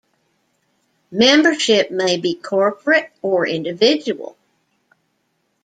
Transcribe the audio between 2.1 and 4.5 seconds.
be corporate or individual.